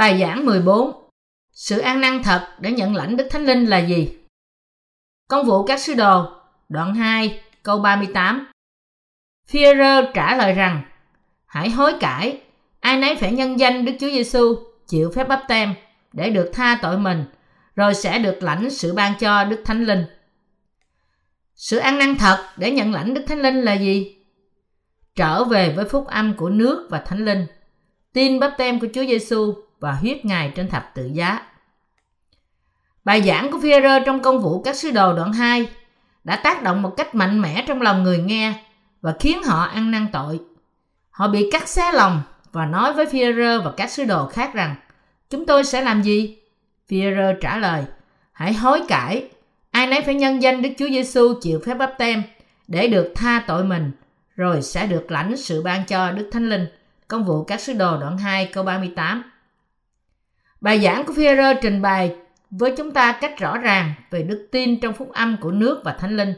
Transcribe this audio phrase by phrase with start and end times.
[0.00, 0.92] Bài giảng 14
[1.52, 4.16] Sự an năng thật để nhận lãnh Đức Thánh Linh là gì?
[5.28, 6.24] Công vụ các sứ đồ,
[6.68, 8.46] đoạn 2, câu 38
[9.50, 10.82] Führer trả lời rằng
[11.46, 12.40] Hãy hối cải,
[12.80, 14.54] ai nấy phải nhân danh Đức Chúa Giêsu
[14.88, 15.74] chịu phép bắp tem
[16.12, 17.24] để được tha tội mình,
[17.76, 20.04] rồi sẽ được lãnh sự ban cho Đức Thánh Linh.
[21.54, 24.16] Sự ăn năn thật để nhận lãnh Đức Thánh Linh là gì?
[25.14, 27.46] Trở về với phúc âm của nước và Thánh Linh,
[28.12, 31.40] tin bắp tem của Chúa Giêsu và huyết Ngài trên thập tự giá.
[33.04, 35.68] Bài giảng của Führer trong công vụ các sứ đồ đoạn 2
[36.24, 38.54] đã tác động một cách mạnh mẽ trong lòng người nghe
[39.00, 40.40] và khiến họ ăn năn tội.
[41.10, 44.74] Họ bị cắt xé lòng và nói với Führer và các sứ đồ khác rằng,
[45.30, 46.38] Chúng tôi sẽ làm gì?
[46.88, 47.84] Führer trả lời,
[48.32, 49.28] Hãy hối cải.
[49.70, 52.22] Ai nấy phải nhân danh Đức Chúa Giêsu chịu phép bắp tem
[52.68, 53.90] để được tha tội mình,
[54.36, 56.66] rồi sẽ được lãnh sự ban cho Đức Thánh Linh.
[57.08, 59.22] Công vụ các sứ đồ đoạn 2 câu 38
[60.60, 62.16] Bài giảng của Führer trình bày
[62.50, 65.92] với chúng ta cách rõ ràng về đức tin trong phúc âm của nước và
[65.92, 66.34] thánh linh,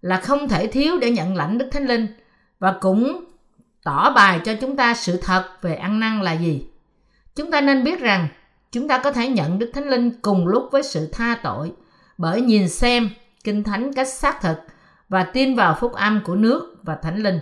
[0.00, 2.06] là không thể thiếu để nhận lãnh đức thánh linh
[2.58, 3.24] và cũng
[3.84, 6.66] tỏ bài cho chúng ta sự thật về ăn năn là gì.
[7.34, 8.28] Chúng ta nên biết rằng
[8.72, 11.72] chúng ta có thể nhận đức thánh linh cùng lúc với sự tha tội
[12.18, 13.10] bởi nhìn xem
[13.44, 14.56] kinh thánh cách xác thực
[15.08, 17.38] và tin vào phúc âm của nước và thánh linh.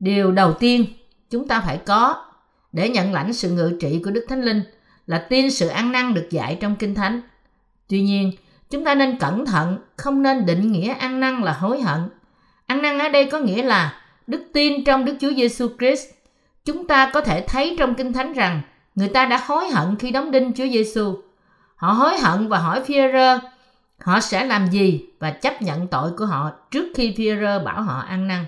[0.00, 0.84] Điều đầu tiên
[1.30, 2.24] chúng ta phải có
[2.72, 4.62] để nhận lãnh sự ngự trị của đức thánh linh
[5.10, 7.20] là tin sự ăn năn được dạy trong Kinh Thánh.
[7.88, 8.32] Tuy nhiên,
[8.70, 12.00] chúng ta nên cẩn thận, không nên định nghĩa ăn năn là hối hận.
[12.66, 16.06] Ăn năn ở đây có nghĩa là đức tin trong Đức Chúa Giêsu Christ.
[16.64, 18.60] Chúng ta có thể thấy trong Kinh Thánh rằng
[18.94, 21.16] người ta đã hối hận khi đóng đinh Chúa Giêsu.
[21.76, 23.38] Họ hối hận và hỏi phi rơ
[24.00, 27.82] họ sẽ làm gì và chấp nhận tội của họ trước khi phi rơ bảo
[27.82, 28.44] họ ăn năn.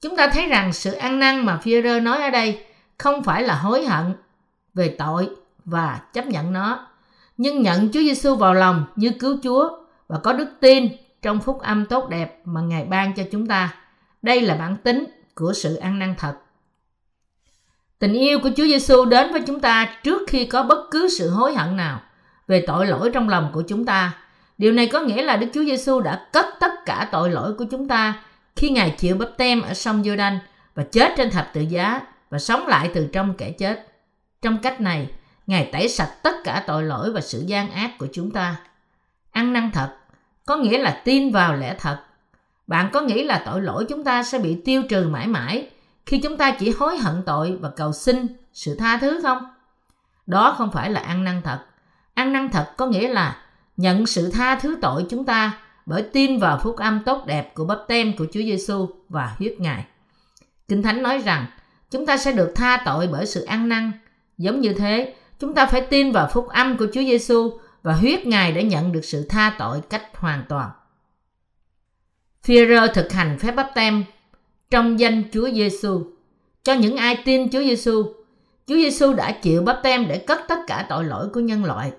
[0.00, 2.64] Chúng ta thấy rằng sự ăn năn mà phi rơ nói ở đây
[2.98, 4.14] không phải là hối hận
[4.74, 5.30] về tội
[5.70, 6.86] và chấp nhận nó.
[7.36, 9.68] Nhưng nhận Chúa Giêsu vào lòng như cứu Chúa
[10.08, 10.88] và có đức tin
[11.22, 13.74] trong phúc âm tốt đẹp mà Ngài ban cho chúng ta.
[14.22, 15.04] Đây là bản tính
[15.34, 16.34] của sự ăn năn thật.
[17.98, 21.30] Tình yêu của Chúa Giêsu đến với chúng ta trước khi có bất cứ sự
[21.30, 22.00] hối hận nào
[22.48, 24.14] về tội lỗi trong lòng của chúng ta.
[24.58, 27.64] Điều này có nghĩa là Đức Chúa Giêsu đã cất tất cả tội lỗi của
[27.70, 28.22] chúng ta
[28.56, 30.38] khi Ngài chịu bắp tem ở sông Giô-đanh
[30.74, 33.86] và chết trên thập tự giá và sống lại từ trong kẻ chết.
[34.42, 35.08] Trong cách này,
[35.50, 38.56] Ngài tẩy sạch tất cả tội lỗi và sự gian ác của chúng ta.
[39.30, 39.96] Ăn năn thật
[40.46, 41.98] có nghĩa là tin vào lẽ thật.
[42.66, 45.70] Bạn có nghĩ là tội lỗi chúng ta sẽ bị tiêu trừ mãi mãi
[46.06, 49.38] khi chúng ta chỉ hối hận tội và cầu xin sự tha thứ không?
[50.26, 51.58] Đó không phải là ăn năn thật.
[52.14, 53.36] Ăn năn thật có nghĩa là
[53.76, 57.64] nhận sự tha thứ tội chúng ta bởi tin vào phúc âm tốt đẹp của
[57.64, 59.84] bắp tem của Chúa Giêsu và huyết Ngài.
[60.68, 61.46] Kinh Thánh nói rằng
[61.90, 63.92] chúng ta sẽ được tha tội bởi sự ăn năn.
[64.38, 68.26] Giống như thế, Chúng ta phải tin vào phúc âm của Chúa Giêsu và huyết
[68.26, 70.70] Ngài để nhận được sự tha tội cách hoàn toàn.
[72.46, 74.04] Führer thực hành phép báp tem
[74.70, 76.04] trong danh Chúa Giêsu.
[76.62, 78.02] Cho những ai tin Chúa Giêsu,
[78.66, 81.92] Chúa Giêsu đã chịu báp tem để cất tất cả tội lỗi của nhân loại.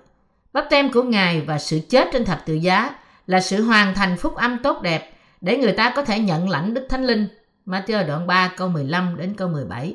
[0.52, 2.94] Báp tem của Ngài và sự chết trên thập tự giá
[3.26, 6.74] là sự hoàn thành phúc âm tốt đẹp để người ta có thể nhận lãnh
[6.74, 7.28] Đức Thánh Linh.
[7.66, 9.94] Matthew đoạn 3 câu 15 đến câu 17.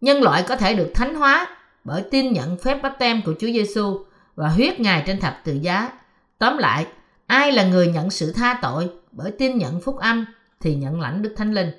[0.00, 1.56] Nhân loại có thể được thánh hóa
[1.86, 4.04] bởi tin nhận phép bắt tem của Chúa Giêsu
[4.34, 5.92] và huyết Ngài trên thập tự giá.
[6.38, 6.86] Tóm lại,
[7.26, 10.26] ai là người nhận sự tha tội bởi tin nhận phúc âm
[10.60, 11.70] thì nhận lãnh Đức Thánh Linh.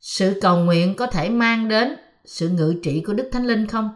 [0.00, 3.90] Sự cầu nguyện có thể mang đến sự ngự trị của Đức Thánh Linh không?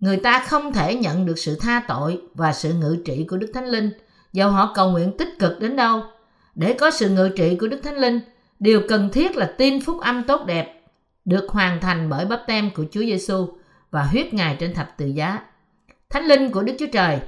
[0.00, 3.50] Người ta không thể nhận được sự tha tội và sự ngự trị của Đức
[3.54, 3.90] Thánh Linh
[4.32, 6.02] dầu họ cầu nguyện tích cực đến đâu.
[6.54, 8.20] Để có sự ngự trị của Đức Thánh Linh,
[8.58, 10.75] điều cần thiết là tin phúc âm tốt đẹp
[11.26, 13.48] được hoàn thành bởi bắp tem của Chúa Giêsu
[13.90, 15.40] và huyết Ngài trên thập tự giá.
[16.10, 17.20] Thánh linh của Đức Chúa Trời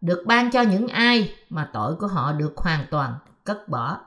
[0.00, 3.14] được ban cho những ai mà tội của họ được hoàn toàn
[3.44, 3.98] cất bỏ.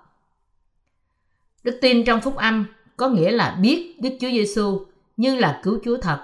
[1.64, 2.66] Đức tin trong phúc âm
[2.98, 4.86] có nghĩa là biết Đức Chúa Giêsu
[5.18, 6.20] như là cứu Chúa thật.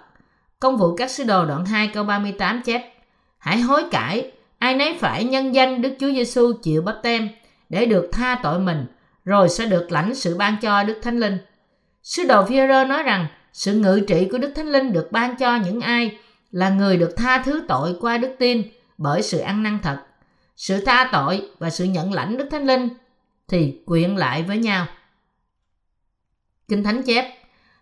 [0.59, 2.91] Công vụ các sứ đồ đoạn 2 câu 38 chép
[3.37, 7.29] Hãy hối cải, ai nấy phải nhân danh Đức Chúa Giêsu chịu bắp tem
[7.69, 8.85] để được tha tội mình,
[9.25, 11.37] rồi sẽ được lãnh sự ban cho Đức Thánh Linh.
[12.03, 15.55] Sứ đồ phi nói rằng sự ngự trị của Đức Thánh Linh được ban cho
[15.55, 16.17] những ai
[16.51, 18.63] là người được tha thứ tội qua đức tin
[18.97, 19.97] bởi sự ăn năn thật.
[20.55, 22.89] Sự tha tội và sự nhận lãnh Đức Thánh Linh
[23.47, 24.87] thì quyện lại với nhau.
[26.67, 27.25] Kinh Thánh chép,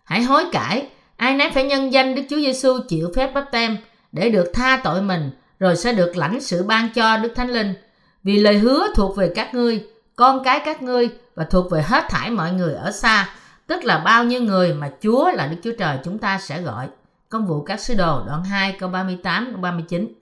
[0.04, 3.76] hãy hối cải, ai nấy phải nhân danh Đức Chúa Giêsu chịu phép bắp tem
[4.12, 7.74] để được tha tội mình rồi sẽ được lãnh sự ban cho Đức Thánh Linh.
[8.22, 9.84] Vì lời hứa thuộc về các ngươi,
[10.16, 13.34] con cái các ngươi và thuộc về hết thảy mọi người ở xa
[13.70, 16.88] tức là bao nhiêu người mà Chúa là Đức Chúa Trời chúng ta sẽ gọi.
[17.28, 20.14] Công vụ các sứ đồ đoạn 2 câu 38 câu 39.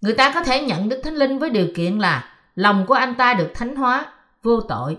[0.00, 2.24] Người ta có thể nhận Đức Thánh Linh với điều kiện là
[2.54, 4.06] lòng của anh ta được thánh hóa,
[4.42, 4.96] vô tội.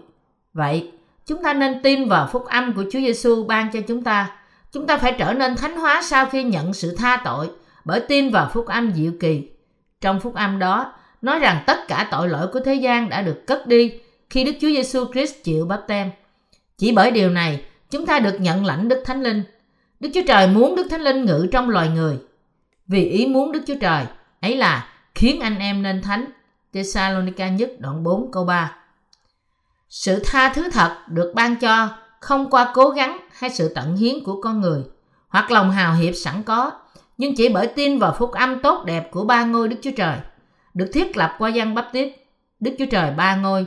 [0.53, 0.91] Vậy,
[1.25, 4.29] chúng ta nên tin vào phúc âm của Chúa Giêsu ban cho chúng ta.
[4.71, 7.49] Chúng ta phải trở nên thánh hóa sau khi nhận sự tha tội
[7.85, 9.49] bởi tin vào phúc âm diệu kỳ.
[10.01, 13.43] Trong phúc âm đó, nói rằng tất cả tội lỗi của thế gian đã được
[13.47, 16.11] cất đi khi Đức Chúa Giêsu Christ chịu báp tem.
[16.79, 19.43] Chỉ bởi điều này, chúng ta được nhận lãnh Đức Thánh Linh.
[19.99, 22.17] Đức Chúa Trời muốn Đức Thánh Linh ngự trong loài người.
[22.87, 24.05] Vì ý muốn Đức Chúa Trời,
[24.41, 26.25] ấy là khiến anh em nên thánh.
[26.73, 28.75] Thessalonica nhất đoạn 4 câu 3
[29.89, 31.89] Sự tha thứ thật được ban cho
[32.19, 34.83] không qua cố gắng hay sự tận hiến của con người
[35.27, 36.71] hoặc lòng hào hiệp sẵn có
[37.17, 40.17] nhưng chỉ bởi tin vào phúc âm tốt đẹp của ba ngôi Đức Chúa Trời
[40.73, 42.13] được thiết lập qua dân bắp tít
[42.59, 43.65] Đức Chúa Trời ba ngôi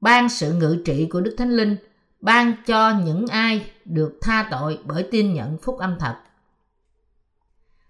[0.00, 1.76] ban sự ngự trị của Đức Thánh Linh
[2.22, 6.14] ban cho những ai được tha tội bởi tin nhận phúc âm thật.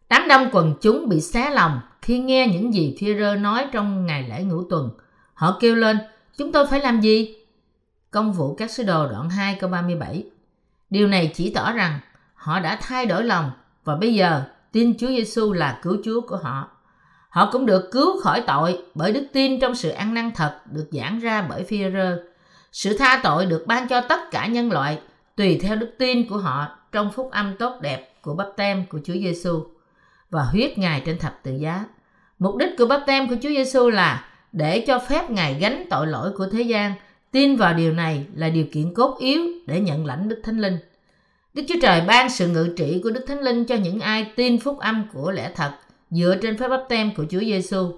[0.09, 4.29] Đám đông quần chúng bị xé lòng khi nghe những gì Führer nói trong ngày
[4.29, 4.91] lễ ngũ tuần.
[5.35, 5.99] Họ kêu lên,
[6.37, 7.37] chúng tôi phải làm gì?
[8.11, 10.25] Công vụ các sứ đồ đoạn 2 câu 37.
[10.91, 12.01] Điều này chỉ tỏ rằng
[12.35, 13.51] họ đã thay đổi lòng
[13.85, 14.43] và bây giờ
[14.73, 16.69] tin Chúa Giêsu là cứu Chúa của họ.
[17.29, 20.89] Họ cũng được cứu khỏi tội bởi đức tin trong sự ăn năn thật được
[20.93, 22.32] giảng ra bởi Führer.
[22.73, 24.99] Sự tha tội được ban cho tất cả nhân loại
[25.37, 28.99] tùy theo đức tin của họ trong phúc âm tốt đẹp của bắp tem của
[29.05, 29.65] Chúa Giêsu
[30.31, 31.85] và huyết Ngài trên thập tự giá.
[32.39, 36.07] Mục đích của bắp tem của Chúa Giêsu là để cho phép Ngài gánh tội
[36.07, 36.95] lỗi của thế gian.
[37.31, 40.79] Tin vào điều này là điều kiện cốt yếu để nhận lãnh Đức Thánh Linh.
[41.55, 44.61] Đức Chúa Trời ban sự ngự trị của Đức Thánh Linh cho những ai tin
[44.61, 45.71] phúc âm của lẽ thật
[46.11, 47.93] dựa trên phép bắp tem của Chúa Giêsu.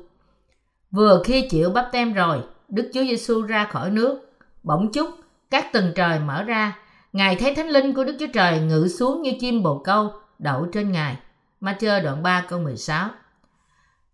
[0.90, 2.38] Vừa khi chịu bắp tem rồi,
[2.68, 4.23] Đức Chúa Giêsu ra khỏi nước,
[4.64, 5.08] bỗng chốc
[5.50, 6.78] các tầng trời mở ra,
[7.12, 10.66] Ngài thấy Thánh Linh của Đức Chúa Trời ngự xuống như chim bồ câu đậu
[10.72, 11.16] trên Ngài.
[11.60, 13.10] Matthew đoạn 3 câu 16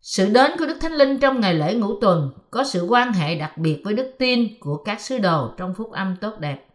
[0.03, 3.35] Sự đến của Đức Thánh Linh trong ngày lễ ngũ tuần có sự quan hệ
[3.35, 6.67] đặc biệt với đức tin của các sứ đồ trong phúc âm tốt đẹp.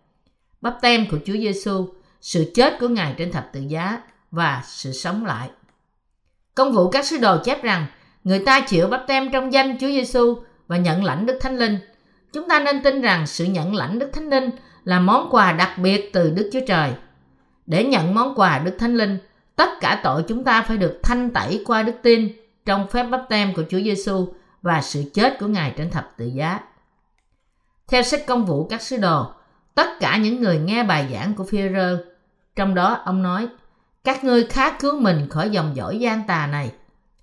[0.61, 1.87] Bắp tem của Chúa Giêsu,
[2.21, 4.01] sự chết của Ngài trên thập tự giá
[4.31, 5.49] và sự sống lại.
[6.55, 7.85] Công vụ các sứ đồ chép rằng
[8.23, 10.35] người ta chịu bắp tem trong danh Chúa Giêsu
[10.67, 11.79] và nhận lãnh Đức Thánh Linh.
[12.35, 14.49] Chúng ta nên tin rằng sự nhận lãnh Đức Thánh Linh
[14.83, 16.93] là món quà đặc biệt từ Đức Chúa Trời.
[17.65, 19.17] Để nhận món quà Đức Thánh Linh,
[19.55, 22.29] tất cả tội chúng ta phải được thanh tẩy qua đức tin
[22.65, 24.27] trong phép bắp tem của Chúa Giêsu
[24.61, 26.59] và sự chết của Ngài trên thập tự giá.
[27.87, 29.25] Theo sách công vụ các sứ đồ,
[29.75, 32.05] tất cả những người nghe bài giảng của phi-rơ
[32.55, 33.47] trong đó ông nói,
[34.03, 36.71] các ngươi khá cứu mình khỏi dòng dõi gian tà này.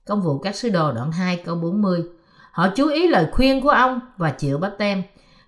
[0.07, 2.03] Công vụ các sứ đồ đoạn 2 câu 40.
[2.53, 5.03] Họ chú ý lời khuyên của ông và chịu bắp tem.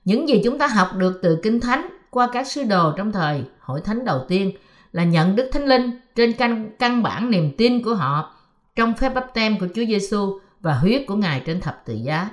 [0.05, 3.45] Những gì chúng ta học được từ Kinh Thánh qua các sứ đồ trong thời
[3.61, 4.53] hội thánh đầu tiên
[4.93, 8.37] là nhận Đức Thánh Linh trên căn, căn bản niềm tin của họ
[8.77, 12.31] trong phép bắp tem của Chúa Giêsu và huyết của Ngài trên thập tự giá.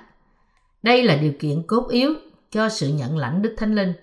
[0.84, 2.14] Đây là điều kiện cốt yếu
[2.52, 3.94] cho sự nhận lãnh Đức Thánh Linh.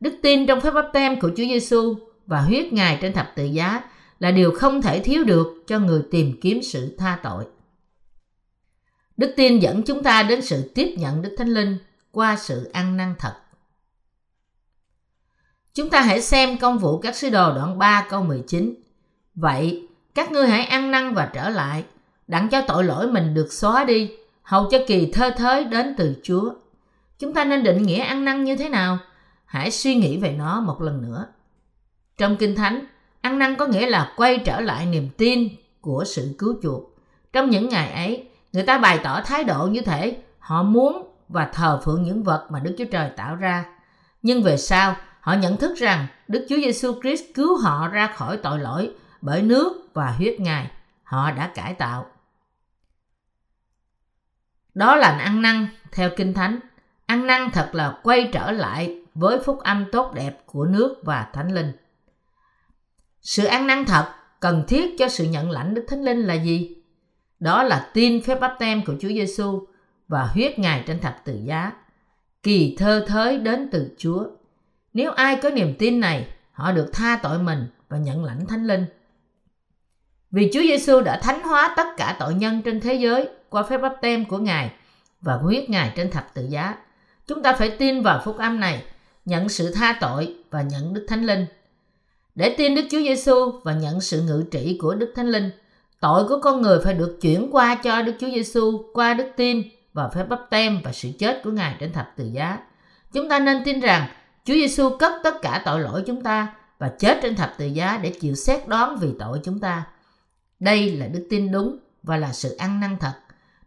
[0.00, 1.94] Đức tin trong phép bắp tem của Chúa Giêsu
[2.26, 3.82] và huyết Ngài trên thập tự giá
[4.20, 7.44] là điều không thể thiếu được cho người tìm kiếm sự tha tội.
[9.18, 11.78] Đức tin dẫn chúng ta đến sự tiếp nhận Đức Thánh Linh
[12.12, 13.34] qua sự ăn năn thật.
[15.74, 18.74] Chúng ta hãy xem công vụ các sứ đồ đoạn 3 câu 19.
[19.34, 21.84] Vậy, các ngươi hãy ăn năn và trở lại,
[22.26, 24.10] đặng cho tội lỗi mình được xóa đi,
[24.42, 26.54] hầu cho kỳ thơ thới đến từ Chúa.
[27.18, 28.98] Chúng ta nên định nghĩa ăn năn như thế nào?
[29.44, 31.26] Hãy suy nghĩ về nó một lần nữa.
[32.18, 32.86] Trong Kinh Thánh,
[33.20, 35.48] ăn năn có nghĩa là quay trở lại niềm tin
[35.80, 36.96] của sự cứu chuộc.
[37.32, 41.50] Trong những ngày ấy, người ta bày tỏ thái độ như thể họ muốn và
[41.52, 43.64] thờ phượng những vật mà Đức Chúa Trời tạo ra.
[44.22, 44.96] Nhưng về sau,
[45.28, 49.42] Họ nhận thức rằng Đức Chúa Giêsu Christ cứu họ ra khỏi tội lỗi bởi
[49.42, 50.70] nước và huyết Ngài.
[51.02, 52.06] Họ đã cải tạo.
[54.74, 56.60] Đó là ăn năn theo Kinh Thánh.
[57.06, 61.28] Ăn năn thật là quay trở lại với phúc âm tốt đẹp của nước và
[61.32, 61.72] Thánh Linh.
[63.22, 66.77] Sự ăn năn thật cần thiết cho sự nhận lãnh Đức Thánh Linh là gì?
[67.40, 69.66] Đó là tin phép báp tem của Chúa Giêsu
[70.08, 71.72] và huyết Ngài trên thập tự giá.
[72.42, 74.24] Kỳ thơ thới đến từ Chúa.
[74.94, 78.66] Nếu ai có niềm tin này, họ được tha tội mình và nhận lãnh thánh
[78.66, 78.86] linh.
[80.30, 83.78] Vì Chúa Giêsu đã thánh hóa tất cả tội nhân trên thế giới qua phép
[83.78, 84.72] báp tem của Ngài
[85.20, 86.76] và huyết Ngài trên thập tự giá.
[87.26, 88.82] Chúng ta phải tin vào phúc âm này,
[89.24, 91.46] nhận sự tha tội và nhận Đức Thánh Linh.
[92.34, 95.50] Để tin Đức Chúa Giêsu và nhận sự ngự trị của Đức Thánh Linh,
[96.00, 99.62] tội của con người phải được chuyển qua cho Đức Chúa Giêsu qua đức tin
[99.92, 102.58] và phép báp tem và sự chết của Ngài trên thập tự giá.
[103.12, 104.08] Chúng ta nên tin rằng
[104.44, 108.00] Chúa Giêsu cất tất cả tội lỗi chúng ta và chết trên thập tự giá
[108.02, 109.86] để chịu xét đoán vì tội chúng ta.
[110.60, 113.12] Đây là đức tin đúng và là sự ăn năn thật.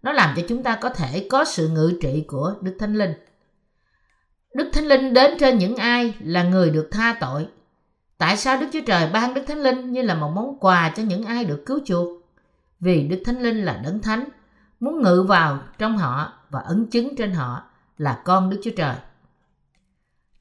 [0.03, 3.13] Nó làm cho chúng ta có thể có sự ngự trị của Đức Thánh Linh.
[4.53, 7.47] Đức Thánh Linh đến trên những ai là người được tha tội.
[8.17, 11.03] Tại sao Đức Chúa Trời ban Đức Thánh Linh như là một món quà cho
[11.03, 12.20] những ai được cứu chuộc?
[12.81, 14.23] Vì Đức Thánh Linh là đấng thánh,
[14.79, 17.63] muốn ngự vào trong họ và ấn chứng trên họ
[17.97, 18.95] là con Đức Chúa Trời.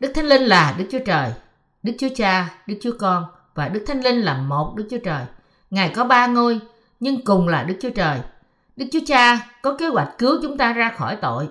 [0.00, 1.32] Đức Thánh Linh là Đức Chúa Trời,
[1.82, 5.24] Đức Chúa Cha, Đức Chúa Con và Đức Thánh Linh là một Đức Chúa Trời.
[5.70, 6.60] Ngài có ba ngôi,
[7.00, 8.20] nhưng cùng là Đức Chúa Trời.
[8.76, 11.48] Đức Chúa Cha có kế hoạch cứu chúng ta ra khỏi tội.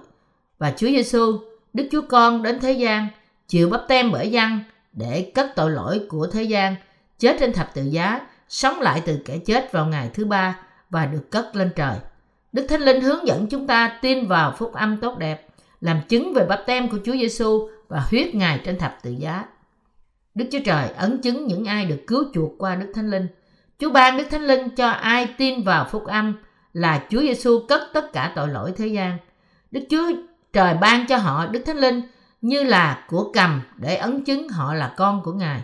[0.57, 1.39] Và Chúa Giêsu,
[1.73, 3.07] Đức Chúa Con đến thế gian,
[3.47, 4.59] chịu bắp tem bởi dân
[4.93, 6.75] để cất tội lỗi của thế gian,
[7.19, 10.55] chết trên thập tự giá, sống lại từ kẻ chết vào ngày thứ ba
[10.89, 11.97] và được cất lên trời.
[12.53, 15.47] Đức Thánh Linh hướng dẫn chúng ta tin vào phúc âm tốt đẹp,
[15.81, 19.45] làm chứng về bắp tem của Chúa Giêsu và huyết Ngài trên thập tự giá.
[20.35, 23.27] Đức Chúa Trời ấn chứng những ai được cứu chuộc qua Đức Thánh Linh.
[23.79, 26.33] Chúa ban Đức Thánh Linh cho ai tin vào phúc âm
[26.73, 29.17] là Chúa Giêsu cất tất cả tội lỗi thế gian.
[29.71, 30.11] Đức Chúa
[30.53, 32.01] Trời ban cho họ Đức Thánh Linh
[32.41, 35.61] như là của cầm để ấn chứng họ là con của Ngài.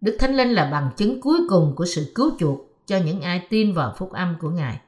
[0.00, 3.46] Đức Thánh Linh là bằng chứng cuối cùng của sự cứu chuộc cho những ai
[3.50, 4.80] tin vào phúc âm của Ngài.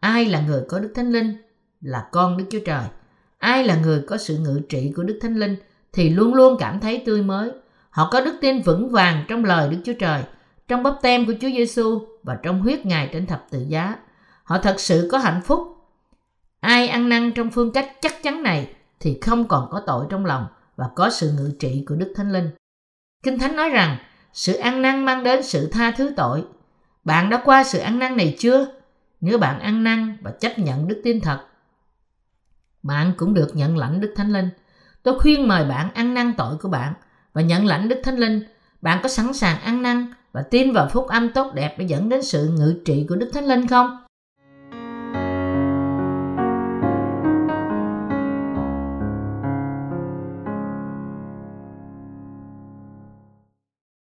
[0.00, 1.36] Ai là người có Đức Thánh Linh
[1.80, 2.84] là con Đức Chúa Trời.
[3.38, 5.56] Ai là người có sự ngự trị của Đức Thánh Linh
[5.92, 7.50] thì luôn luôn cảm thấy tươi mới.
[7.90, 10.22] Họ có đức tin vững vàng trong lời Đức Chúa Trời,
[10.68, 13.96] trong bắp tem của Chúa Giêsu và trong huyết Ngài trên thập tự giá.
[14.42, 15.76] Họ thật sự có hạnh phúc.
[16.60, 20.26] Ai ăn năn trong phương cách chắc chắn này thì không còn có tội trong
[20.26, 22.50] lòng và có sự ngự trị của Đức Thánh Linh.
[23.22, 23.98] Kinh Thánh nói rằng
[24.32, 26.44] sự ăn năn mang đến sự tha thứ tội.
[27.04, 28.66] Bạn đã qua sự ăn năn này chưa?
[29.20, 31.40] Nếu bạn ăn năn và chấp nhận đức tin thật,
[32.82, 34.48] bạn cũng được nhận lãnh Đức Thánh Linh.
[35.02, 36.92] Tôi khuyên mời bạn ăn năn tội của bạn
[37.32, 38.42] và nhận lãnh Đức Thánh Linh.
[38.80, 42.08] Bạn có sẵn sàng ăn năn và tin vào phúc âm tốt đẹp để dẫn
[42.08, 44.04] đến sự ngự trị của Đức Thánh Linh không?